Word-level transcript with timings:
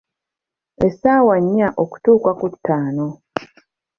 Essaawa 0.87 1.35
nnya 1.43 1.67
okutuuka 1.83 2.31
ku 2.39 2.47
ttaano. 2.53 3.07